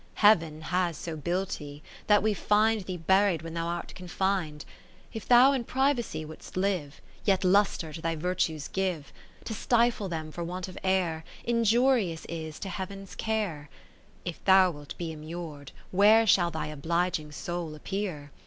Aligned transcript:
Heaven 0.15 0.61
has 0.61 0.97
so 0.97 1.15
built 1.15 1.57
thee, 1.59 1.83
that 2.07 2.23
we 2.23 2.33
find 2.33 2.81
Thee 2.81 2.97
buried 2.97 3.43
when 3.43 3.53
thou 3.53 3.67
art 3.67 3.93
confin'd: 3.93 4.65
If 5.13 5.27
thou 5.27 5.51
in 5.51 5.63
privacy 5.63 6.25
wouldst 6.25 6.57
live, 6.57 7.01
21 7.23 7.23
Yet 7.25 7.43
lustre 7.43 7.93
to 7.93 8.01
thy 8.01 8.15
virtues 8.15 8.67
give; 8.67 9.13
To 9.43 9.53
stifle 9.53 10.09
them 10.09 10.31
for 10.31 10.43
want 10.43 10.67
of 10.67 10.75
air, 10.83 11.23
Injurious 11.43 12.25
is 12.25 12.57
to 12.61 12.69
Heaven's 12.69 13.13
care. 13.13 13.69
If 14.25 14.43
thou 14.43 14.71
wilt 14.71 14.97
be 14.97 15.11
immured 15.11 15.71
*, 15.81 15.91
where 15.91 16.25
Shall 16.25 16.49
thy 16.49 16.65
obliging 16.65 17.31
soul 17.31 17.75
appear 17.75 18.31